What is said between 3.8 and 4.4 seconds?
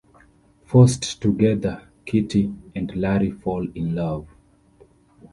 love.